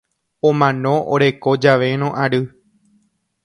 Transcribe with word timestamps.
Omano 0.51 0.93
oreko 1.17 1.55
javérõ 1.67 2.11
ary. 2.25 2.43